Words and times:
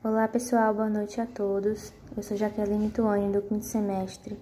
Olá 0.00 0.28
pessoal, 0.28 0.72
boa 0.72 0.88
noite 0.88 1.20
a 1.20 1.26
todos. 1.26 1.92
Eu 2.16 2.22
sou 2.22 2.36
Jaqueline 2.36 2.88
Tuane, 2.88 3.32
do 3.32 3.42
quinto 3.42 3.64
semestre 3.64 4.38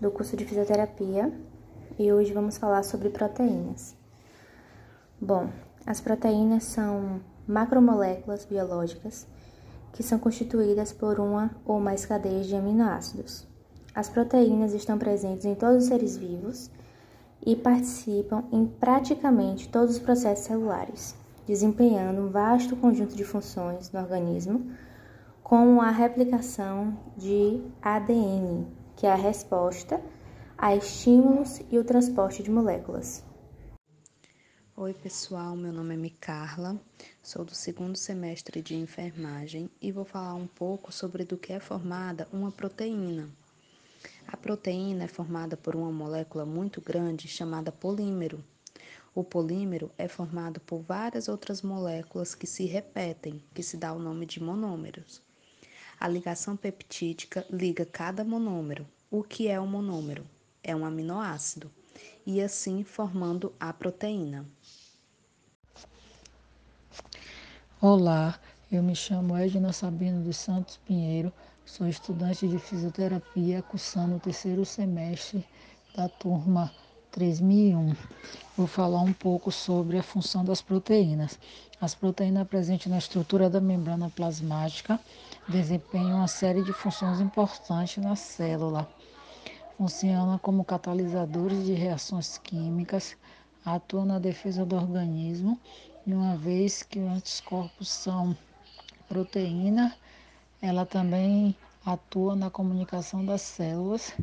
do 0.00 0.10
curso 0.10 0.36
de 0.36 0.44
Fisioterapia 0.44 1.32
e 1.96 2.12
hoje 2.12 2.32
vamos 2.32 2.58
falar 2.58 2.82
sobre 2.82 3.08
proteínas. 3.08 3.94
Bom, 5.20 5.48
as 5.86 6.00
proteínas 6.00 6.64
são 6.64 7.20
macromoléculas 7.46 8.44
biológicas 8.44 9.28
que 9.92 10.02
são 10.02 10.18
constituídas 10.18 10.92
por 10.92 11.20
uma 11.20 11.52
ou 11.64 11.78
mais 11.78 12.04
cadeias 12.04 12.46
de 12.46 12.56
aminoácidos. 12.56 13.46
As 13.94 14.08
proteínas 14.08 14.74
estão 14.74 14.98
presentes 14.98 15.44
em 15.44 15.54
todos 15.54 15.84
os 15.84 15.88
seres 15.88 16.16
vivos 16.16 16.68
e 17.46 17.54
participam 17.54 18.42
em 18.50 18.66
praticamente 18.66 19.68
todos 19.68 19.94
os 19.94 20.02
processos 20.02 20.46
celulares, 20.46 21.14
desempenhando 21.50 22.20
um 22.20 22.30
vasto 22.30 22.76
conjunto 22.76 23.16
de 23.16 23.24
funções 23.24 23.90
no 23.90 23.98
organismo, 23.98 24.72
como 25.42 25.80
a 25.80 25.90
replicação 25.90 26.96
de 27.16 27.60
ADN, 27.82 28.68
que 28.94 29.04
é 29.04 29.10
a 29.10 29.16
resposta 29.16 30.00
a 30.56 30.76
estímulos 30.76 31.60
e 31.68 31.76
o 31.76 31.82
transporte 31.82 32.40
de 32.40 32.52
moléculas. 32.52 33.24
Oi, 34.76 34.94
pessoal, 34.94 35.56
meu 35.56 35.72
nome 35.72 35.94
é 35.94 35.96
Micarla, 35.96 36.80
sou 37.20 37.44
do 37.44 37.52
segundo 37.52 37.96
semestre 37.96 38.62
de 38.62 38.76
enfermagem 38.76 39.68
e 39.82 39.90
vou 39.90 40.04
falar 40.04 40.34
um 40.34 40.46
pouco 40.46 40.92
sobre 40.92 41.24
do 41.24 41.36
que 41.36 41.52
é 41.52 41.58
formada 41.58 42.28
uma 42.32 42.52
proteína. 42.52 43.28
A 44.28 44.36
proteína 44.36 45.02
é 45.02 45.08
formada 45.08 45.56
por 45.56 45.74
uma 45.74 45.90
molécula 45.90 46.46
muito 46.46 46.80
grande 46.80 47.26
chamada 47.26 47.72
polímero. 47.72 48.40
O 49.14 49.24
polímero 49.24 49.90
é 49.98 50.06
formado 50.06 50.60
por 50.60 50.82
várias 50.82 51.28
outras 51.28 51.62
moléculas 51.62 52.34
que 52.34 52.46
se 52.46 52.64
repetem, 52.64 53.42
que 53.52 53.62
se 53.62 53.76
dá 53.76 53.92
o 53.92 53.98
nome 53.98 54.24
de 54.24 54.42
monômeros. 54.42 55.20
A 55.98 56.06
ligação 56.06 56.56
peptídica 56.56 57.44
liga 57.50 57.84
cada 57.84 58.24
monômero. 58.24 58.86
O 59.10 59.22
que 59.22 59.48
é 59.48 59.60
um 59.60 59.66
monômero? 59.66 60.24
É 60.62 60.74
um 60.76 60.84
aminoácido, 60.84 61.70
e 62.24 62.40
assim 62.40 62.84
formando 62.84 63.52
a 63.58 63.72
proteína. 63.72 64.46
Olá, 67.80 68.38
eu 68.70 68.82
me 68.82 68.94
chamo 68.94 69.36
Edna 69.36 69.72
Sabino 69.72 70.22
dos 70.22 70.36
Santos 70.36 70.76
Pinheiro, 70.76 71.32
Sou 71.70 71.86
estudante 71.86 72.48
de 72.48 72.58
fisioterapia, 72.58 73.62
cursando 73.62 74.16
o 74.16 74.20
terceiro 74.20 74.64
semestre 74.64 75.46
da 75.94 76.08
turma 76.08 76.72
3001. 77.10 77.94
Vou 78.56 78.66
falar 78.66 79.00
um 79.00 79.12
pouco 79.12 79.50
sobre 79.50 79.98
a 79.98 80.02
função 80.02 80.44
das 80.44 80.60
proteínas. 80.62 81.38
As 81.80 81.94
proteínas 81.94 82.46
presentes 82.46 82.86
na 82.88 82.98
estrutura 82.98 83.48
da 83.48 83.60
membrana 83.60 84.10
plasmática 84.10 85.00
desempenham 85.48 86.18
uma 86.18 86.28
série 86.28 86.62
de 86.62 86.72
funções 86.72 87.20
importantes 87.20 88.02
na 88.02 88.14
célula. 88.16 88.88
Funcionam 89.78 90.38
como 90.38 90.64
catalisadores 90.64 91.64
de 91.64 91.72
reações 91.72 92.38
químicas, 92.38 93.16
atuam 93.64 94.04
na 94.04 94.18
defesa 94.18 94.64
do 94.64 94.76
organismo, 94.76 95.58
e 96.06 96.12
uma 96.12 96.36
vez 96.36 96.82
que 96.82 96.98
os 96.98 97.10
anticorpos 97.10 97.88
são 97.88 98.36
proteína, 99.08 99.96
ela 100.60 100.84
também 100.84 101.56
atua 101.84 102.36
na 102.36 102.50
comunicação 102.50 103.24
das 103.24 103.40
células 103.40 104.14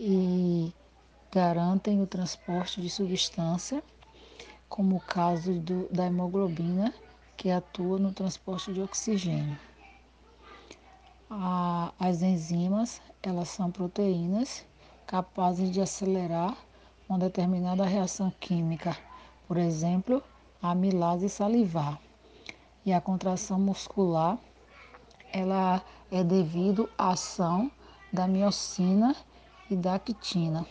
e 0.00 0.72
garantem 1.36 2.00
o 2.00 2.06
transporte 2.06 2.80
de 2.80 2.88
substância, 2.88 3.84
como 4.70 4.96
o 4.96 5.00
caso 5.00 5.52
do, 5.60 5.86
da 5.92 6.06
hemoglobina, 6.06 6.94
que 7.36 7.50
atua 7.50 7.98
no 7.98 8.10
transporte 8.10 8.72
de 8.72 8.80
oxigênio. 8.80 9.58
A, 11.28 11.92
as 12.00 12.22
enzimas, 12.22 13.02
elas 13.22 13.50
são 13.50 13.70
proteínas 13.70 14.64
capazes 15.06 15.70
de 15.70 15.78
acelerar 15.78 16.56
uma 17.06 17.18
determinada 17.18 17.84
reação 17.84 18.32
química, 18.40 18.96
por 19.46 19.58
exemplo, 19.58 20.22
a 20.62 20.70
amilase 20.70 21.28
salivar. 21.28 22.00
E 22.82 22.94
a 22.94 23.00
contração 23.00 23.60
muscular 23.60 24.38
ela 25.30 25.84
é 26.10 26.24
devido 26.24 26.88
à 26.96 27.10
ação 27.10 27.70
da 28.10 28.26
miocina 28.26 29.14
e 29.70 29.76
da 29.76 29.96
actina. 29.96 30.66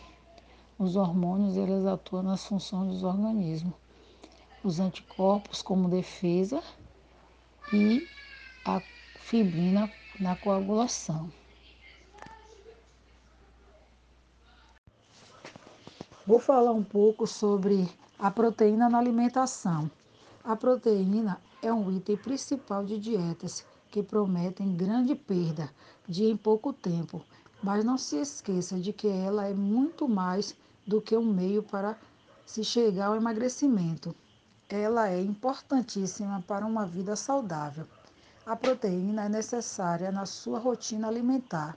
Os 0.78 0.94
hormônios 0.94 1.56
eles 1.56 1.86
atuam 1.86 2.22
nas 2.22 2.44
funções 2.44 2.92
dos 2.92 3.02
organismos. 3.02 3.72
Os 4.62 4.78
anticorpos 4.78 5.62
como 5.62 5.88
defesa 5.88 6.62
e 7.72 8.06
a 8.62 8.82
fibrina 9.18 9.90
na 10.20 10.36
coagulação. 10.36 11.32
Vou 16.26 16.38
falar 16.38 16.72
um 16.72 16.84
pouco 16.84 17.26
sobre 17.26 17.88
a 18.18 18.30
proteína 18.30 18.90
na 18.90 18.98
alimentação. 18.98 19.90
A 20.44 20.54
proteína 20.54 21.40
é 21.62 21.72
um 21.72 21.90
item 21.96 22.18
principal 22.18 22.84
de 22.84 22.98
dietas 22.98 23.64
que 23.90 24.02
prometem 24.02 24.76
grande 24.76 25.14
perda 25.14 25.70
de 26.06 26.24
em 26.24 26.36
pouco 26.36 26.72
tempo, 26.72 27.22
mas 27.62 27.82
não 27.82 27.96
se 27.96 28.16
esqueça 28.16 28.78
de 28.78 28.92
que 28.92 29.08
ela 29.08 29.46
é 29.46 29.54
muito 29.54 30.06
mais 30.06 30.54
do 30.86 31.00
que 31.00 31.16
um 31.16 31.24
meio 31.24 31.62
para 31.62 31.98
se 32.44 32.62
chegar 32.62 33.06
ao 33.06 33.16
emagrecimento. 33.16 34.14
Ela 34.68 35.08
é 35.08 35.20
importantíssima 35.20 36.42
para 36.46 36.64
uma 36.64 36.86
vida 36.86 37.16
saudável. 37.16 37.86
A 38.44 38.54
proteína 38.54 39.24
é 39.24 39.28
necessária 39.28 40.12
na 40.12 40.24
sua 40.24 40.58
rotina 40.58 41.08
alimentar. 41.08 41.76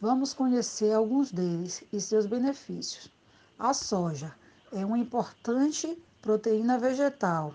Vamos 0.00 0.32
conhecer 0.32 0.92
alguns 0.92 1.30
deles 1.30 1.84
e 1.92 2.00
seus 2.00 2.26
benefícios. 2.26 3.10
A 3.58 3.72
soja 3.74 4.34
é 4.72 4.84
uma 4.84 4.98
importante 4.98 6.02
proteína 6.20 6.78
vegetal. 6.78 7.54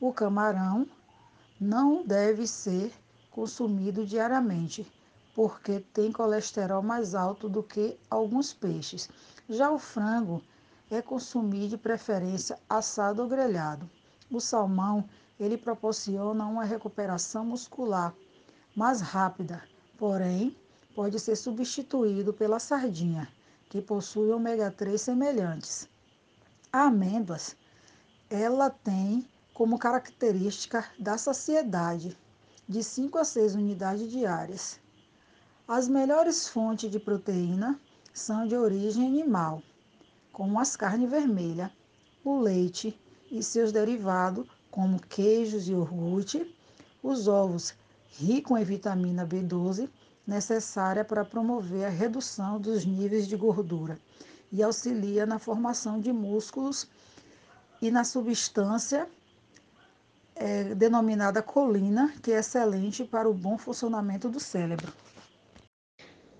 O 0.00 0.12
camarão 0.12 0.86
não 1.60 2.04
deve 2.04 2.46
ser 2.46 2.92
consumido 3.30 4.04
diariamente, 4.06 4.90
porque 5.34 5.80
tem 5.92 6.12
colesterol 6.12 6.82
mais 6.82 7.14
alto 7.14 7.48
do 7.48 7.62
que 7.62 7.98
alguns 8.10 8.52
peixes. 8.52 9.08
Já 9.52 9.70
o 9.70 9.78
frango 9.78 10.42
é 10.90 11.02
consumido 11.02 11.68
de 11.68 11.76
preferência 11.76 12.58
assado 12.66 13.20
ou 13.20 13.28
grelhado. 13.28 13.88
O 14.30 14.40
salmão, 14.40 15.06
ele 15.38 15.58
proporciona 15.58 16.46
uma 16.46 16.64
recuperação 16.64 17.44
muscular 17.44 18.14
mais 18.74 19.02
rápida, 19.02 19.62
porém 19.98 20.56
pode 20.94 21.20
ser 21.20 21.36
substituído 21.36 22.32
pela 22.32 22.58
sardinha, 22.58 23.28
que 23.68 23.82
possui 23.82 24.30
ômega 24.30 24.70
3 24.70 24.98
semelhantes. 24.98 25.86
A 26.72 26.84
amêndoas, 26.84 27.54
ela 28.30 28.70
tem 28.70 29.28
como 29.52 29.78
característica 29.78 30.82
da 30.98 31.18
saciedade 31.18 32.16
de 32.66 32.82
5 32.82 33.18
a 33.18 33.24
6 33.24 33.54
unidades 33.54 34.10
diárias. 34.10 34.80
As 35.68 35.88
melhores 35.88 36.48
fontes 36.48 36.90
de 36.90 36.98
proteína 36.98 37.78
são 38.12 38.46
de 38.46 38.56
origem 38.56 39.06
animal, 39.06 39.62
como 40.32 40.58
as 40.60 40.76
carnes 40.76 41.10
vermelhas, 41.10 41.70
o 42.24 42.38
leite 42.38 42.98
e 43.30 43.42
seus 43.42 43.72
derivados, 43.72 44.46
como 44.70 45.00
queijos 45.00 45.68
e 45.68 45.72
iogurte, 45.72 46.54
os 47.02 47.28
ovos 47.28 47.74
ricos 48.10 48.60
em 48.60 48.64
vitamina 48.64 49.26
B12, 49.26 49.88
necessária 50.26 51.04
para 51.04 51.24
promover 51.24 51.84
a 51.84 51.88
redução 51.88 52.60
dos 52.60 52.84
níveis 52.84 53.26
de 53.26 53.36
gordura 53.36 53.98
e 54.52 54.62
auxilia 54.62 55.26
na 55.26 55.38
formação 55.38 55.98
de 55.98 56.12
músculos 56.12 56.86
e 57.80 57.90
na 57.90 58.04
substância 58.04 59.08
é, 60.36 60.74
denominada 60.74 61.42
colina, 61.42 62.12
que 62.22 62.32
é 62.32 62.38
excelente 62.38 63.04
para 63.04 63.28
o 63.28 63.34
bom 63.34 63.58
funcionamento 63.58 64.28
do 64.28 64.38
cérebro. 64.38 64.92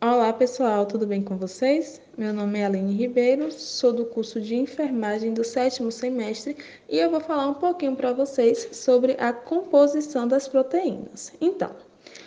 Olá 0.05 0.33
pessoal, 0.33 0.85
tudo 0.85 1.07
bem 1.07 1.23
com 1.23 1.37
vocês? 1.37 2.01
Meu 2.19 2.35
nome 2.35 2.59
é 2.59 2.67
Aline 2.67 2.93
Ribeiro, 2.93 3.53
sou 3.53 3.93
do 3.93 4.05
curso 4.05 4.41
de 4.41 4.57
enfermagem 4.57 5.33
do 5.33 5.45
sétimo 5.45 5.93
semestre 5.93 6.57
e 6.89 6.99
eu 6.99 7.09
vou 7.09 7.21
falar 7.21 7.47
um 7.47 7.55
pouquinho 7.55 7.95
para 7.95 8.13
vocês 8.13 8.71
sobre 8.73 9.17
a 9.21 9.33
composição 9.33 10.27
das 10.27 10.49
proteínas. 10.49 11.33
Então, 11.41 11.71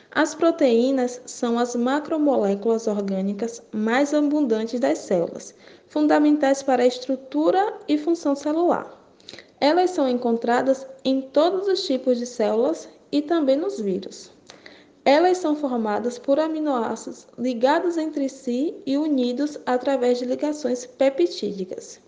as 0.10 0.33
proteínas 0.33 1.19
são 1.25 1.60
as 1.60 1.75
macromoléculas 1.75 2.88
orgânicas 2.88 3.62
mais 3.74 4.13
abundantes 4.13 4.80
das 4.80 5.00
células, 5.00 5.54
fundamentais 5.89 6.63
para 6.63 6.81
a 6.81 6.88
estrutura 6.88 7.74
e 7.89 7.98
função 7.98 8.38
celular. 8.38 8.89
Elas 9.60 9.89
são 9.89 10.07
encontradas 10.07 10.88
em 11.04 11.19
todos 11.19 11.68
os 11.68 11.86
tipos 11.86 12.19
de 12.19 12.25
células 12.25 12.88
e 13.12 13.21
também 13.21 13.57
nos 13.57 13.81
vírus. 13.81 14.33
Elas 15.07 15.38
são 15.38 15.56
formadas 15.56 16.18
por 16.18 16.40
aminoácidos 16.40 17.28
ligados 17.38 17.96
entre 17.96 18.28
si 18.28 18.75
e 18.88 18.98
unidos 18.98 19.56
através 19.63 20.18
de 20.18 20.25
ligações 20.25 20.88
peptídicas. 20.88 22.02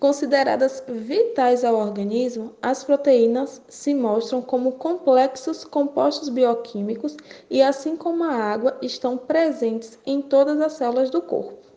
Consideradas 0.00 0.82
vitais 0.88 1.64
ao 1.64 1.76
organismo, 1.76 2.52
as 2.60 2.82
proteínas 2.82 3.62
se 3.68 3.94
mostram 3.94 4.42
como 4.42 4.72
complexos 4.72 5.64
compostos 5.64 6.28
bioquímicos 6.28 7.16
e, 7.48 7.62
assim 7.62 7.94
como 7.94 8.24
a 8.24 8.34
água, 8.34 8.76
estão 8.82 9.16
presentes 9.16 9.96
em 10.04 10.20
todas 10.20 10.60
as 10.60 10.72
células 10.72 11.10
do 11.10 11.22
corpo. 11.22 11.71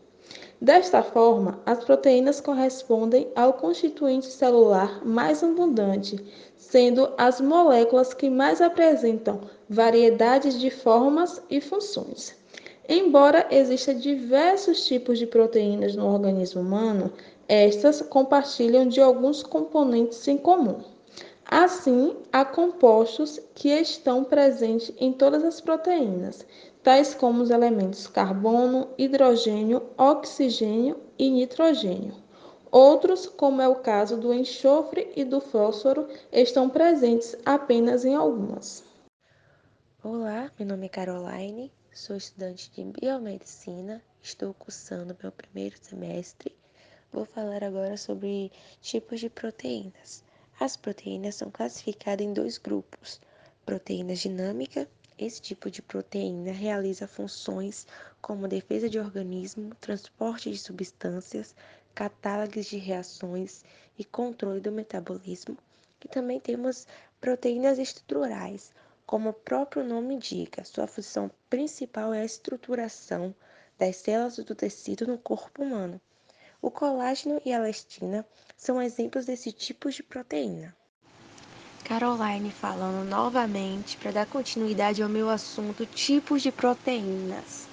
Desta 0.65 1.03
forma, 1.03 1.59
as 1.63 1.83
proteínas 1.83 2.41
correspondem 2.41 3.27
ao 3.35 3.53
constituinte 3.53 4.25
celular 4.25 5.06
mais 5.06 5.44
abundante, 5.44 6.17
sendo 6.57 7.07
as 7.19 7.39
moléculas 7.39 8.15
que 8.15 8.31
mais 8.31 8.59
apresentam 8.59 9.41
variedades 9.69 10.59
de 10.59 10.71
formas 10.71 11.39
e 11.51 11.62
funções. 11.62 12.33
Embora 12.89 13.45
existam 13.51 13.94
diversos 13.94 14.88
tipos 14.88 15.19
de 15.19 15.27
proteínas 15.27 15.95
no 15.95 16.12
organismo 16.12 16.62
humano, 16.62 17.13
estas 17.47 18.01
compartilham 18.01 18.88
de 18.88 19.00
alguns 19.00 19.44
componentes 19.44 20.27
em 20.27 20.35
comum. 20.35 20.79
Assim, 21.45 22.15
há 22.33 22.44
compostos 22.44 23.39
que 23.53 23.69
estão 23.69 24.23
presentes 24.23 24.91
em 25.00 25.13
todas 25.13 25.44
as 25.44 25.62
proteínas, 25.62 26.44
tais 26.85 27.15
como 27.15 27.41
os 27.41 27.49
elementos 27.49 28.05
carbono, 28.05 28.87
hidrogênio, 28.95 29.89
oxigênio 29.97 31.01
e 31.17 31.31
nitrogênio. 31.31 32.13
Outros, 32.71 33.25
como 33.25 33.59
é 33.59 33.67
o 33.67 33.77
caso 33.77 34.15
do 34.15 34.31
enxofre 34.31 35.11
e 35.15 35.23
do 35.25 35.41
fósforo, 35.41 36.07
estão 36.31 36.69
presentes 36.69 37.35
apenas 37.43 38.05
em 38.05 38.13
algumas. 38.13 38.83
Olá, 40.03 40.51
meu 40.59 40.67
nome 40.67 40.85
é 40.85 40.89
Caroline, 40.89 41.73
sou 41.91 42.15
estudante 42.15 42.69
de 42.69 42.83
biomedicina, 42.83 43.99
estou 44.21 44.53
cursando 44.53 45.17
meu 45.19 45.31
primeiro 45.31 45.75
semestre 45.81 46.55
Vou 47.11 47.25
falar 47.25 47.63
agora 47.63 47.97
sobre 47.97 48.51
tipos 48.81 49.21
de 49.21 49.29
proteínas. 49.29 50.23
As 50.59 50.77
proteínas 50.77 51.35
são 51.35 51.49
classificadas 51.49 52.27
em 52.27 52.31
dois 52.33 52.59
grupos: 52.59 53.19
proteína 53.65 54.13
dinâmica. 54.13 54.88
Esse 55.17 55.41
tipo 55.41 55.71
de 55.71 55.81
proteína 55.81 56.51
realiza 56.51 57.07
funções 57.07 57.88
como 58.21 58.50
defesa 58.50 58.89
de 58.89 59.00
organismo, 59.00 59.73
transporte 59.75 60.51
de 60.51 60.57
substâncias, 60.57 61.56
catálogos 61.94 62.65
de 62.65 62.75
reações 62.75 63.63
e 63.97 64.03
controle 64.03 64.59
do 64.59 64.73
metabolismo. 64.73 65.57
E 66.03 66.09
também 66.09 66.38
temos 66.38 66.85
proteínas 67.21 67.79
estruturais, 67.79 68.73
como 69.06 69.29
o 69.29 69.33
próprio 69.33 69.85
nome 69.85 70.15
indica, 70.15 70.65
sua 70.65 70.85
função 70.85 71.31
principal 71.50 72.13
é 72.13 72.19
a 72.19 72.25
estruturação 72.25 73.33
das 73.77 73.95
células 73.95 74.35
do 74.35 74.53
tecido 74.53 75.07
no 75.07 75.17
corpo 75.17 75.63
humano. 75.63 76.01
O 76.62 76.69
colágeno 76.69 77.41
e 77.45 77.53
a 77.53 77.57
elastina 77.57 78.27
são 78.57 78.81
exemplos 78.81 79.25
desse 79.25 79.53
tipo 79.53 79.89
de 79.89 80.03
proteína. 80.03 80.75
Caroline 81.85 82.49
falando 82.49 83.07
novamente 83.07 83.95
para 83.97 84.09
dar 84.11 84.25
continuidade 84.25 85.03
ao 85.03 85.07
meu 85.07 85.29
assunto 85.29 85.85
tipos 85.85 86.41
de 86.41 86.51
proteínas. 86.51 87.67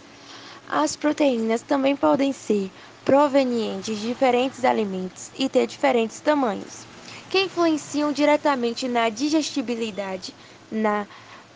As 0.68 0.94
proteínas 0.94 1.62
também 1.62 1.96
podem 1.96 2.30
ser 2.30 2.70
provenientes 3.06 3.98
de 3.98 4.08
diferentes 4.08 4.66
alimentos 4.66 5.30
e 5.38 5.48
ter 5.48 5.66
diferentes 5.66 6.20
tamanhos, 6.20 6.84
que 7.30 7.40
influenciam 7.40 8.12
diretamente 8.12 8.86
na 8.86 9.08
digestibilidade, 9.08 10.34
na 10.70 11.06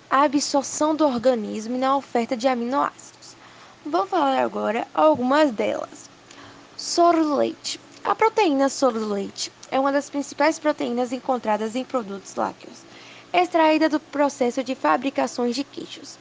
absorção 0.09 0.97
do 0.97 1.05
organismo 1.07 1.77
e 1.77 1.79
na 1.79 1.95
oferta 1.95 2.35
de 2.35 2.49
aminoácidos. 2.49 3.37
Vou 3.85 4.07
falar 4.07 4.43
agora 4.43 4.89
algumas 4.95 5.51
delas. 5.51 6.09
Soro 6.75 7.23
do 7.23 7.37
leite. 7.37 7.79
A 8.03 8.15
proteína 8.15 8.71
soro 8.71 8.99
do 8.99 9.09
leite 9.09 9.53
é 9.71 9.79
uma 9.79 9.93
das 9.93 10.09
principais 10.09 10.59
proteínas 10.59 11.13
encontradas 11.13 11.75
em 11.75 11.85
produtos 11.85 12.35
lácteos, 12.35 12.79
extraída 13.33 13.89
do 13.89 13.99
processo 13.99 14.63
de 14.63 14.75
fabricações 14.75 15.55
de 15.55 15.65
queijos. 15.65 16.19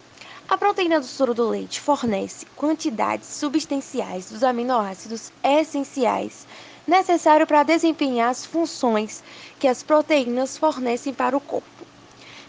A 0.47 0.57
proteína 0.57 1.00
do 1.00 1.06
soro 1.06 1.33
do 1.33 1.47
leite 1.50 1.81
fornece 1.81 2.45
quantidades 2.56 3.27
substanciais 3.27 4.30
dos 4.30 4.44
aminoácidos 4.44 5.31
essenciais 5.44 6.45
necessários 6.88 7.47
para 7.47 7.63
desempenhar 7.63 8.30
as 8.30 8.45
funções 8.45 9.24
que 9.59 9.68
as 9.68 9.81
proteínas 9.81 10.57
fornecem 10.57 11.13
para 11.13 11.36
o 11.36 11.41
corpo. 11.41 11.86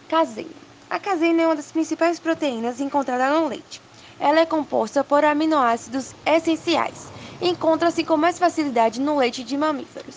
Caseína. 0.08 0.66
A 0.88 0.98
caseína 0.98 1.42
é 1.42 1.46
uma 1.46 1.56
das 1.56 1.72
principais 1.72 2.18
proteínas 2.18 2.80
encontradas 2.80 3.40
no 3.40 3.48
leite. 3.48 3.80
Ela 4.20 4.40
é 4.40 4.46
composta 4.46 5.02
por 5.02 5.24
aminoácidos 5.24 6.14
essenciais 6.24 7.16
encontra-se 7.40 8.02
com 8.02 8.16
mais 8.16 8.38
facilidade 8.38 9.00
no 9.00 9.16
leite 9.16 9.44
de 9.44 9.56
mamíferos, 9.56 10.16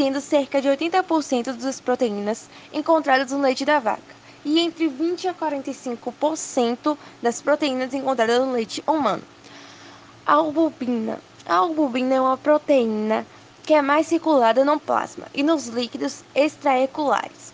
sendo 0.00 0.18
cerca 0.18 0.62
de 0.62 0.68
80% 0.68 1.52
das 1.58 1.78
proteínas 1.78 2.48
encontradas 2.72 3.32
no 3.32 3.42
leite 3.42 3.66
da 3.66 3.78
vaca 3.78 4.00
e 4.42 4.58
entre 4.58 4.88
20 4.88 5.28
a 5.28 5.34
45% 5.34 6.96
das 7.20 7.42
proteínas 7.42 7.92
encontradas 7.92 8.40
no 8.40 8.52
leite 8.52 8.82
humano. 8.86 9.22
A 10.26 10.32
albumina. 10.32 11.20
A 11.44 11.56
albumina 11.56 12.14
é 12.14 12.20
uma 12.20 12.38
proteína 12.38 13.26
que 13.62 13.74
é 13.74 13.82
mais 13.82 14.06
circulada 14.06 14.64
no 14.64 14.80
plasma 14.80 15.26
e 15.34 15.42
nos 15.42 15.66
líquidos 15.66 16.24
extraeculares. 16.34 17.52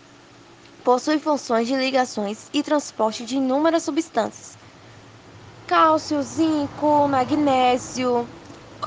Possui 0.85 1.19
funções 1.19 1.67
de 1.67 1.75
ligações 1.75 2.47
e 2.53 2.63
transporte 2.63 3.25
de 3.25 3.35
inúmeras 3.35 3.83
substâncias. 3.83 4.57
Cálcio, 5.67 6.23
zinco, 6.23 7.09
magnésio, 7.09 8.25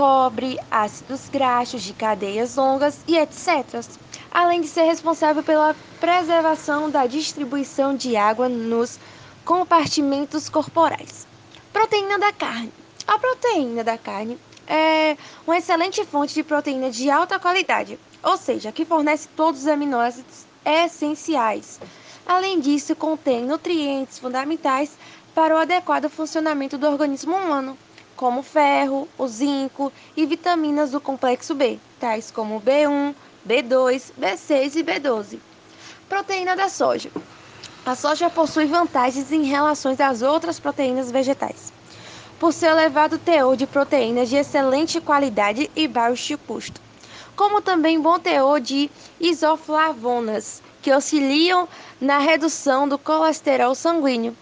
cobre, 0.00 0.58
ácidos 0.70 1.29
graxos 1.29 1.82
de 1.82 1.93
cadeias 1.93 2.56
longas 2.56 3.00
e 3.06 3.19
etc. 3.19 3.85
Além 4.31 4.62
de 4.62 4.67
ser 4.67 4.85
responsável 4.85 5.43
pela 5.43 5.76
preservação 6.00 6.88
da 6.88 7.06
distribuição 7.06 7.94
de 7.94 8.17
água 8.17 8.49
nos 8.49 8.99
compartimentos 9.44 10.49
corporais. 10.49 11.26
Proteína 11.70 12.19
da 12.19 12.32
carne. 12.32 12.73
A 13.06 13.19
proteína 13.19 13.85
da 13.85 13.99
carne 13.99 14.38
é 14.67 15.19
uma 15.47 15.58
excelente 15.58 16.02
fonte 16.06 16.32
de 16.32 16.43
proteína 16.43 16.91
de 16.91 17.11
alta 17.11 17.38
qualidade, 17.38 17.99
ou 18.23 18.38
seja, 18.38 18.73
que 18.73 18.87
fornece 18.87 19.29
todos 19.37 19.61
os 19.61 19.67
aminoácidos 19.67 20.47
essenciais. 20.64 21.79
Além 22.26 22.58
disso, 22.58 22.97
contém 22.97 23.44
nutrientes 23.44 24.19
fundamentais 24.19 24.97
para 25.35 25.55
o 25.55 25.58
adequado 25.58 26.08
funcionamento 26.08 26.79
do 26.79 26.87
organismo 26.87 27.37
humano 27.37 27.76
como 28.21 28.43
ferro, 28.43 29.09
o 29.17 29.27
zinco 29.27 29.91
e 30.15 30.27
vitaminas 30.27 30.91
do 30.91 31.01
complexo 31.01 31.55
B, 31.55 31.79
tais 31.99 32.31
como 32.31 32.61
B1, 32.61 33.15
B2, 33.49 34.13
B6 34.21 34.77
e 34.77 34.85
B12. 34.85 35.39
Proteína 36.07 36.55
da 36.55 36.69
soja. 36.69 37.11
A 37.87 37.95
soja 37.95 38.29
possui 38.29 38.67
vantagens 38.67 39.33
em 39.33 39.45
relação 39.45 39.97
às 39.99 40.21
outras 40.21 40.61
proteínas 40.61 41.11
vegetais, 41.11 41.73
por 42.39 42.53
seu 42.53 42.73
elevado 42.73 43.17
teor 43.17 43.57
de 43.57 43.67
proteínas 43.67 44.29
de 44.29 44.37
excelente 44.37 45.00
qualidade 45.00 45.71
e 45.75 45.89
baixo 45.89 46.37
custo, 46.47 46.79
como 47.35 47.62
também 47.62 47.99
bom 47.99 48.19
teor 48.19 48.61
de 48.61 48.91
isoflavonas, 49.19 50.62
que 50.83 50.91
auxiliam 50.91 51.67
na 51.99 52.19
redução 52.19 52.87
do 52.87 52.99
colesterol 52.99 53.75
sanguíneo 53.75 54.37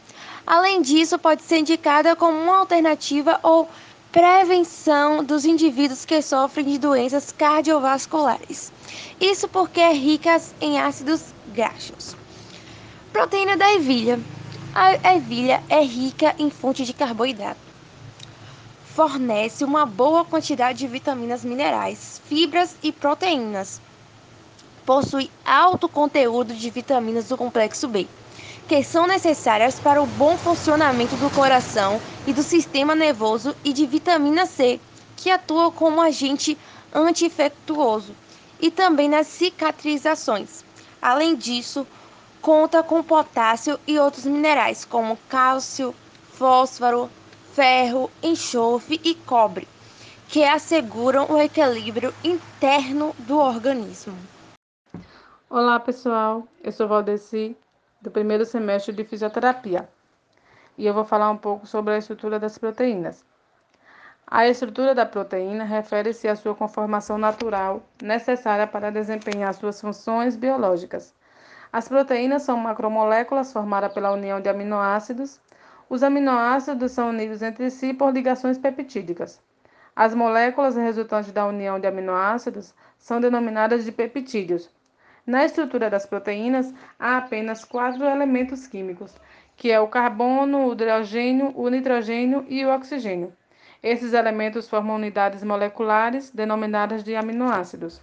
Além 0.49 0.81
disso, 0.81 1.19
pode 1.19 1.43
ser 1.43 1.59
indicada 1.59 2.17
como 2.17 2.35
uma 2.41 2.61
alternativa 2.61 3.39
ou 3.43 3.69
prevenção 4.11 5.23
dos 5.23 5.45
indivíduos 5.45 6.07
que 6.07 6.23
sofrem 6.23 6.65
de 6.65 6.79
doenças 6.79 7.31
cardiovasculares. 7.31 8.73
Isso 9.21 9.47
porque 9.47 9.79
é 9.79 9.93
rica 9.93 10.41
em 10.59 10.81
ácidos 10.81 11.23
graxos. 11.49 12.17
Proteína 13.13 13.59
da 13.59 13.71
ervilha. 13.75 14.19
A 14.75 14.95
ervilha 15.13 15.63
é 15.69 15.83
rica 15.83 16.35
em 16.39 16.49
fonte 16.49 16.83
de 16.83 16.95
carboidrato. 16.95 17.61
Fornece 18.95 19.65
uma 19.65 19.85
boa 19.85 20.25
quantidade 20.25 20.79
de 20.79 20.89
vitaminas 20.89 21.45
minerais, 21.45 22.23
fibras 22.25 22.75
e 22.83 22.91
proteínas. 22.91 23.83
Possui 24.87 25.31
alto 25.45 25.91
conteúdo 25.91 26.55
de 26.55 26.71
vitaminas 26.71 27.29
do 27.29 27.37
complexo 27.37 27.87
B 27.87 28.09
que 28.69 28.85
são 28.85 29.07
necessárias 29.07 29.81
para 29.81 30.03
o 30.03 30.07
bom 30.07 30.37
funcionamento 30.37 31.17
do 31.17 31.31
coração 31.31 31.99
e 32.27 32.35
do 32.35 32.43
sistema 32.43 32.95
nervoso 32.95 33.57
e 33.65 33.73
de 33.73 33.87
vitamina 33.87 34.45
C, 34.45 34.79
que 35.17 35.31
atua 35.31 35.73
como 35.73 36.03
agente 36.03 36.57
anti-infectuoso 36.95 38.15
e 38.61 38.71
também 38.71 39.09
nas 39.09 39.27
cicatrizações. 39.27 40.63
Além 41.01 41.35
disso, 41.35 41.87
conta 42.43 42.83
com 42.83 43.03
potássio 43.03 43.81
e 43.87 43.99
outros 43.99 44.27
minerais 44.27 44.85
como 44.85 45.19
cálcio, 45.31 45.95
fósforo, 46.35 47.09
ferro, 47.55 48.11
enxofre 48.23 49.01
e 49.03 49.15
cobre, 49.15 49.67
que 50.29 50.45
asseguram 50.45 51.27
o 51.31 51.39
equilíbrio 51.39 52.13
interno 52.23 53.17
do 53.21 53.39
organismo. 53.39 54.15
Olá, 55.49 55.81
pessoal. 55.81 56.47
Eu 56.63 56.71
sou 56.71 56.87
Valdeci, 56.87 57.57
do 58.01 58.11
primeiro 58.11 58.45
semestre 58.45 58.93
de 58.93 59.05
fisioterapia. 59.05 59.89
E 60.77 60.87
eu 60.87 60.95
vou 60.95 61.05
falar 61.05 61.31
um 61.31 61.37
pouco 61.37 61.67
sobre 61.67 61.95
a 61.95 61.99
estrutura 61.99 62.39
das 62.39 62.57
proteínas. 62.57 63.25
A 64.27 64.47
estrutura 64.47 64.95
da 64.95 65.07
proteína 65.07 65.65
refere-se 65.65 66.29
à 66.29 66.37
sua 66.37 66.55
conformação 66.55 67.17
natural, 67.17 67.83
necessária 68.03 68.67
para 68.67 68.91
desempenhar 68.91 69.55
suas 69.55 69.81
funções 69.81 70.37
biológicas. 70.37 71.15
As 71.73 71.89
proteínas 71.89 72.43
são 72.43 72.57
macromoléculas 72.57 73.53
formadas 73.53 73.93
pela 73.93 74.13
união 74.13 74.41
de 74.41 74.49
aminoácidos. 74.49 75.41
Os 75.89 76.03
aminoácidos 76.03 76.93
são 76.93 77.09
unidos 77.09 77.43
entre 77.43 77.71
si 77.71 77.95
por 77.95 78.13
ligações 78.13 78.59
peptídicas. 78.59 79.41
As 79.97 80.15
moléculas 80.15 80.77
resultantes 80.77 81.33
da 81.33 81.47
união 81.47 81.81
de 81.81 81.87
aminoácidos 81.87 82.75
são 82.99 83.21
denominadas 83.21 83.85
de 83.85 83.93
peptídeos. 83.93 84.71
Na 85.29 85.45
estrutura 85.45 85.91
das 85.91 86.07
proteínas, 86.07 86.73
há 86.99 87.19
apenas 87.19 87.63
quatro 87.63 88.03
elementos 88.03 88.67
químicos, 88.67 89.15
que 89.59 89.71
é 89.71 89.79
o 89.79 89.87
carbono, 89.87 90.67
o 90.67 90.73
hidrogênio, 90.73 91.53
o 91.55 91.69
nitrogênio 91.69 92.47
e 92.49 92.65
o 92.65 92.71
oxigênio. 92.75 93.31
Esses 93.83 94.15
elementos 94.15 94.71
formam 94.71 94.97
unidades 94.97 95.45
moleculares 95.45 96.31
denominadas 96.31 97.05
de 97.05 97.15
aminoácidos. 97.15 98.01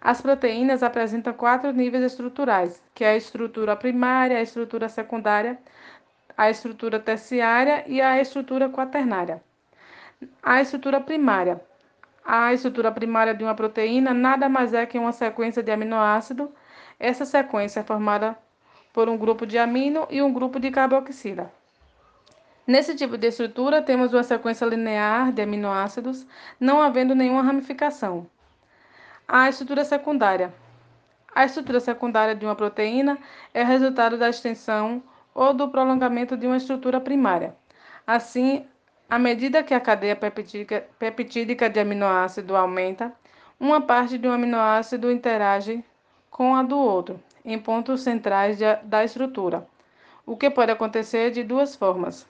As 0.00 0.20
proteínas 0.20 0.84
apresentam 0.84 1.32
quatro 1.32 1.72
níveis 1.72 2.04
estruturais, 2.04 2.80
que 2.94 3.02
é 3.02 3.08
a 3.08 3.16
estrutura 3.16 3.74
primária, 3.74 4.38
a 4.38 4.42
estrutura 4.42 4.88
secundária, 4.88 5.58
a 6.38 6.48
estrutura 6.48 7.00
terciária 7.00 7.82
e 7.88 8.00
a 8.00 8.20
estrutura 8.20 8.68
quaternária. 8.68 9.42
A 10.40 10.62
estrutura 10.62 11.00
primária. 11.00 11.60
A 12.28 12.52
estrutura 12.52 12.90
primária 12.90 13.32
de 13.32 13.44
uma 13.44 13.54
proteína 13.54 14.12
nada 14.12 14.48
mais 14.48 14.74
é 14.74 14.84
que 14.84 14.98
uma 14.98 15.12
sequência 15.12 15.62
de 15.62 15.70
aminoácido. 15.70 16.52
Essa 16.98 17.24
sequência 17.24 17.78
é 17.78 17.84
formada 17.84 18.36
por 18.92 19.08
um 19.08 19.16
grupo 19.16 19.46
de 19.46 19.56
amino 19.56 20.08
e 20.10 20.20
um 20.20 20.32
grupo 20.32 20.58
de 20.58 20.72
carboxila. 20.72 21.52
Nesse 22.66 22.96
tipo 22.96 23.16
de 23.16 23.28
estrutura, 23.28 23.80
temos 23.80 24.12
uma 24.12 24.24
sequência 24.24 24.64
linear 24.64 25.30
de 25.30 25.40
aminoácidos, 25.40 26.26
não 26.58 26.82
havendo 26.82 27.14
nenhuma 27.14 27.42
ramificação. 27.42 28.26
A 29.28 29.48
estrutura 29.48 29.84
secundária. 29.84 30.52
A 31.32 31.44
estrutura 31.44 31.78
secundária 31.78 32.34
de 32.34 32.44
uma 32.44 32.56
proteína 32.56 33.18
é 33.54 33.62
resultado 33.62 34.18
da 34.18 34.28
extensão 34.28 35.00
ou 35.32 35.54
do 35.54 35.68
prolongamento 35.68 36.36
de 36.36 36.48
uma 36.48 36.56
estrutura 36.56 37.00
primária. 37.00 37.54
Assim, 38.04 38.66
à 39.08 39.18
medida 39.18 39.62
que 39.62 39.74
a 39.74 39.80
cadeia 39.80 40.16
peptídica, 40.16 40.86
peptídica 40.98 41.70
de 41.70 41.80
aminoácido 41.80 42.56
aumenta, 42.56 43.12
uma 43.58 43.80
parte 43.80 44.18
de 44.18 44.28
um 44.28 44.32
aminoácido 44.32 45.10
interage 45.10 45.84
com 46.30 46.54
a 46.54 46.62
do 46.62 46.78
outro, 46.78 47.22
em 47.44 47.58
pontos 47.58 48.02
centrais 48.02 48.58
de, 48.58 48.64
da 48.84 49.04
estrutura, 49.04 49.66
o 50.26 50.36
que 50.36 50.50
pode 50.50 50.72
acontecer 50.72 51.30
de 51.30 51.42
duas 51.42 51.74
formas 51.74 52.26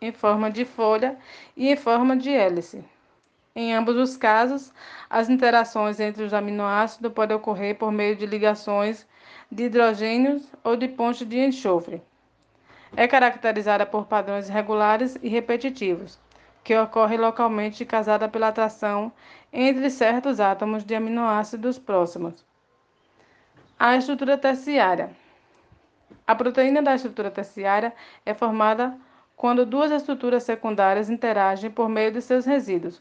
em 0.00 0.12
forma 0.12 0.50
de 0.50 0.64
folha 0.64 1.18
e 1.56 1.68
em 1.68 1.76
forma 1.76 2.16
de 2.16 2.30
hélice. 2.30 2.82
Em 3.54 3.74
ambos 3.74 3.96
os 3.96 4.16
casos, 4.16 4.72
as 5.08 5.28
interações 5.28 6.00
entre 6.00 6.22
os 6.22 6.32
aminoácidos 6.32 7.12
podem 7.12 7.36
ocorrer 7.36 7.76
por 7.76 7.92
meio 7.92 8.16
de 8.16 8.24
ligações 8.24 9.06
de 9.50 9.64
hidrogênios 9.64 10.48
ou 10.64 10.76
de 10.76 10.88
pontes 10.88 11.26
de 11.26 11.38
enxofre. 11.38 12.00
É 12.96 13.06
caracterizada 13.06 13.86
por 13.86 14.06
padrões 14.06 14.48
regulares 14.48 15.16
e 15.22 15.28
repetitivos, 15.28 16.18
que 16.64 16.76
ocorrem 16.76 17.18
localmente 17.18 17.84
casada 17.84 18.28
pela 18.28 18.48
atração 18.48 19.12
entre 19.52 19.90
certos 19.90 20.40
átomos 20.40 20.84
de 20.84 20.94
aminoácidos 20.94 21.78
próximos. 21.78 22.44
A 23.78 23.96
estrutura 23.96 24.36
terciária. 24.36 25.10
A 26.26 26.34
proteína 26.34 26.82
da 26.82 26.94
estrutura 26.94 27.30
terciária 27.30 27.94
é 28.26 28.34
formada 28.34 28.96
quando 29.36 29.64
duas 29.64 29.90
estruturas 29.90 30.42
secundárias 30.42 31.08
interagem 31.08 31.70
por 31.70 31.88
meio 31.88 32.12
de 32.12 32.20
seus 32.20 32.44
resíduos, 32.44 33.00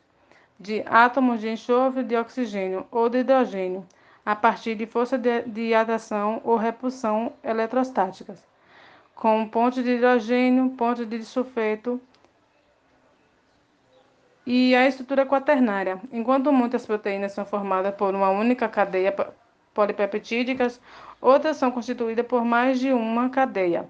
de 0.57 0.83
átomos 0.87 1.41
de 1.41 1.49
enxofre, 1.49 2.03
de 2.03 2.15
oxigênio 2.15 2.87
ou 2.89 3.09
de 3.09 3.19
hidrogênio, 3.19 3.85
a 4.25 4.35
partir 4.35 4.75
de 4.75 4.85
força 4.85 5.17
de, 5.17 5.41
de 5.43 5.73
atração 5.73 6.39
ou 6.43 6.55
repulsão 6.55 7.33
eletrostáticas, 7.43 8.41
como 9.19 9.49
ponte 9.49 9.83
de 9.83 9.95
hidrogênio, 9.95 10.69
ponte 10.77 11.05
de 11.05 11.21
sulfeto 11.25 11.99
e 14.45 14.73
a 14.73 14.87
estrutura 14.87 15.25
quaternária. 15.25 15.99
Enquanto 16.09 16.53
muitas 16.53 16.85
proteínas 16.85 17.33
são 17.33 17.45
formadas 17.45 17.93
por 17.95 18.15
uma 18.15 18.29
única 18.29 18.69
cadeia 18.69 19.13
polipeptídicas, 19.73 20.79
outras 21.19 21.57
são 21.57 21.69
constituídas 21.69 22.25
por 22.25 22.45
mais 22.45 22.79
de 22.79 22.93
uma 22.93 23.29
cadeia. 23.29 23.89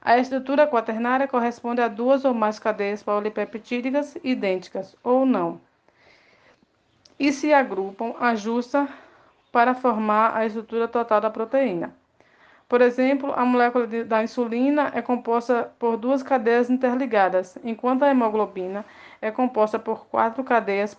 A 0.00 0.18
estrutura 0.18 0.68
quaternária 0.68 1.26
corresponde 1.26 1.80
a 1.80 1.88
duas 1.88 2.24
ou 2.24 2.32
mais 2.32 2.60
cadeias 2.60 3.02
polipeptídicas 3.02 4.16
idênticas 4.22 4.94
ou 5.02 5.26
não, 5.26 5.60
e 7.18 7.32
se 7.32 7.52
agrupam, 7.52 8.14
ajustam 8.20 8.88
para 9.50 9.74
formar 9.74 10.36
a 10.36 10.46
estrutura 10.46 10.86
total 10.86 11.20
da 11.20 11.28
proteína. 11.28 11.92
Por 12.70 12.80
exemplo, 12.82 13.32
a 13.34 13.44
molécula 13.44 13.84
de, 13.84 14.04
da 14.04 14.22
insulina 14.22 14.92
é 14.94 15.02
composta 15.02 15.72
por 15.76 15.96
duas 15.96 16.22
cadeias 16.22 16.70
interligadas, 16.70 17.58
enquanto 17.64 18.04
a 18.04 18.10
hemoglobina 18.10 18.86
é 19.20 19.28
composta 19.32 19.76
por 19.76 20.06
quatro 20.06 20.44
cadeias 20.44 20.94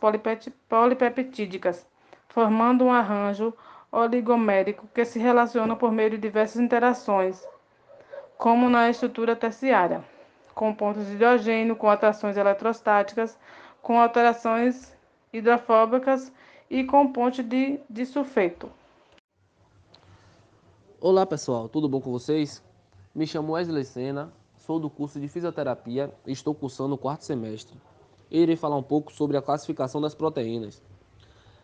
polipeptídicas, 0.68 1.88
formando 2.28 2.84
um 2.84 2.92
arranjo 2.92 3.54
oligomérico 3.90 4.86
que 4.94 5.06
se 5.06 5.18
relaciona 5.18 5.74
por 5.74 5.94
meio 5.94 6.10
de 6.10 6.18
diversas 6.18 6.62
interações 6.62 7.42
como 8.38 8.70
na 8.70 8.90
estrutura 8.90 9.34
terciária, 9.34 10.04
com 10.54 10.74
pontos 10.74 11.08
de 11.08 11.14
hidrogênio, 11.14 11.78
com 11.78 11.90
atrações 11.90 12.36
eletrostáticas, 12.36 13.40
com 13.82 13.98
alterações 13.98 14.94
hidrofóbicas 15.32 16.34
e 16.70 16.84
com 16.84 17.14
ponte 17.14 17.42
de, 17.42 17.80
de 17.90 18.06
sulfeto. 18.06 18.70
Olá 21.04 21.26
pessoal, 21.26 21.68
tudo 21.68 21.90
bom 21.90 22.00
com 22.00 22.12
vocês? 22.12 22.62
Me 23.16 23.26
chamo 23.26 23.54
Wesley 23.54 23.84
Sena, 23.84 24.32
sou 24.56 24.80
do 24.80 24.88
curso 24.88 25.20
de 25.20 25.28
Fisioterapia 25.28 26.14
e 26.28 26.32
estou 26.32 26.54
cursando 26.54 26.94
o 26.94 26.98
quarto 26.98 27.24
semestre. 27.24 27.76
irei 28.30 28.56
falar 28.56 28.78
um 28.78 28.84
pouco 28.84 29.12
sobre 29.12 29.36
a 29.36 29.42
classificação 29.42 30.00
das 30.00 30.14
proteínas. 30.14 30.80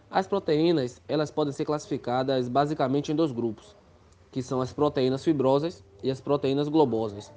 As 0.10 0.26
proteínas, 0.26 1.00
elas 1.08 1.30
podem 1.30 1.54
ser 1.54 1.66
classificadas 1.66 2.50
basicamente 2.50 3.12
em 3.12 3.16
dois 3.16 3.32
grupos, 3.32 3.76
que 4.32 4.42
são 4.42 4.60
as 4.60 4.74
proteínas 4.74 5.24
fibrosas 5.24 5.86
e 6.02 6.10
as 6.10 6.20
proteínas 6.20 6.68
globosas. 6.68 7.32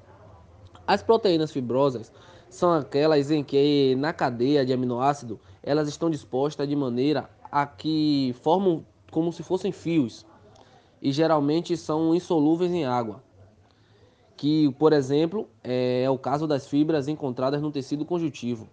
As 0.86 1.02
proteínas 1.02 1.52
fibrosas 1.52 2.10
são 2.48 2.72
aquelas 2.72 3.30
em 3.30 3.44
que 3.44 3.94
na 3.96 4.14
cadeia 4.14 4.64
de 4.64 4.72
aminoácido 4.72 5.38
elas 5.62 5.86
estão 5.86 6.08
dispostas 6.08 6.66
de 6.66 6.74
maneira 6.74 7.28
a 7.52 7.66
que 7.66 8.34
formam 8.40 8.86
como 9.10 9.30
se 9.34 9.42
fossem 9.42 9.70
fios 9.70 10.24
e 11.00 11.12
geralmente 11.12 11.76
são 11.76 12.14
insolúveis 12.14 12.72
em 12.72 12.84
água. 12.84 13.22
Que, 14.36 14.72
por 14.72 14.92
exemplo, 14.92 15.48
é 15.62 16.08
o 16.08 16.18
caso 16.18 16.46
das 16.46 16.66
fibras 16.66 17.08
encontradas 17.08 17.60
no 17.60 17.70
tecido 17.70 18.04
conjuntivo. 18.04 18.68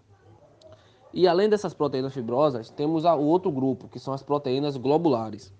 E 1.13 1.27
além 1.27 1.49
dessas 1.49 1.73
proteínas 1.73 2.13
fibrosas, 2.13 2.69
temos 2.69 3.03
o 3.05 3.19
outro 3.19 3.51
grupo, 3.51 3.87
que 3.87 3.99
são 3.99 4.13
as 4.13 4.23
proteínas 4.23 4.77
globulares. 4.77 5.53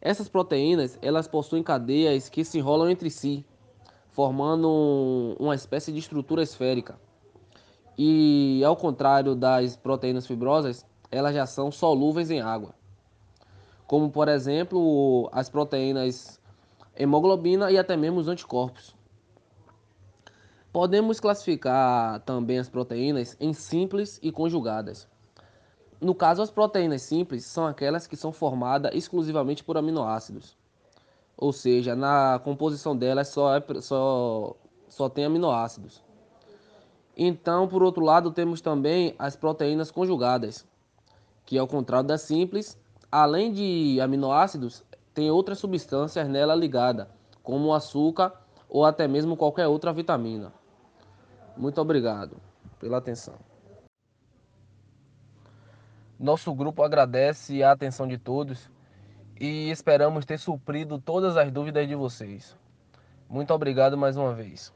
Essas 0.00 0.28
proteínas, 0.28 0.98
elas 1.00 1.26
possuem 1.26 1.62
cadeias 1.62 2.28
que 2.28 2.44
se 2.44 2.58
enrolam 2.58 2.90
entre 2.90 3.08
si, 3.08 3.44
formando 4.10 5.34
uma 5.40 5.54
espécie 5.54 5.90
de 5.90 5.98
estrutura 5.98 6.42
esférica. 6.42 6.98
E 7.96 8.62
ao 8.64 8.76
contrário 8.76 9.34
das 9.34 9.76
proteínas 9.76 10.26
fibrosas, 10.26 10.84
elas 11.10 11.34
já 11.34 11.46
são 11.46 11.70
solúveis 11.70 12.30
em 12.30 12.40
água. 12.40 12.74
Como 13.86 14.10
por 14.10 14.28
exemplo, 14.28 15.28
as 15.32 15.48
proteínas 15.48 16.40
hemoglobina 16.96 17.70
e 17.70 17.78
até 17.78 17.96
mesmo 17.96 18.20
os 18.20 18.28
anticorpos. 18.28 18.94
Podemos 20.72 21.20
classificar 21.20 22.20
também 22.20 22.58
as 22.58 22.68
proteínas 22.68 23.36
em 23.38 23.52
simples 23.52 24.18
e 24.22 24.32
conjugadas. 24.32 25.06
No 26.00 26.14
caso, 26.14 26.42
as 26.42 26.50
proteínas 26.50 27.02
simples 27.02 27.44
são 27.44 27.66
aquelas 27.66 28.06
que 28.06 28.16
são 28.16 28.32
formadas 28.32 28.92
exclusivamente 28.94 29.62
por 29.62 29.76
aminoácidos. 29.76 30.56
Ou 31.36 31.52
seja, 31.52 31.94
na 31.94 32.40
composição 32.42 32.96
delas 32.96 33.28
só, 33.28 33.56
é, 33.56 33.62
só, 33.80 34.56
só 34.88 35.08
tem 35.08 35.24
aminoácidos. 35.24 36.02
Então, 37.16 37.68
por 37.68 37.82
outro 37.82 38.04
lado, 38.04 38.32
temos 38.32 38.60
também 38.60 39.14
as 39.18 39.36
proteínas 39.36 39.90
conjugadas, 39.90 40.66
que 41.46 41.56
ao 41.56 41.68
contrário 41.68 42.08
das 42.08 42.22
simples, 42.22 42.76
além 43.14 43.52
de 43.52 44.00
aminoácidos, 44.00 44.82
tem 45.14 45.30
outras 45.30 45.60
substâncias 45.60 46.28
nela 46.28 46.52
ligadas, 46.52 47.06
como 47.44 47.68
o 47.68 47.72
açúcar 47.72 48.32
ou 48.68 48.84
até 48.84 49.06
mesmo 49.06 49.36
qualquer 49.36 49.68
outra 49.68 49.92
vitamina. 49.92 50.52
Muito 51.56 51.80
obrigado 51.80 52.36
pela 52.80 52.98
atenção. 52.98 53.36
Nosso 56.18 56.52
grupo 56.52 56.82
agradece 56.82 57.62
a 57.62 57.70
atenção 57.70 58.08
de 58.08 58.18
todos 58.18 58.68
e 59.40 59.70
esperamos 59.70 60.24
ter 60.24 60.38
suprido 60.38 60.98
todas 60.98 61.36
as 61.36 61.52
dúvidas 61.52 61.86
de 61.86 61.94
vocês. 61.94 62.56
Muito 63.28 63.54
obrigado 63.54 63.96
mais 63.96 64.16
uma 64.16 64.34
vez. 64.34 64.72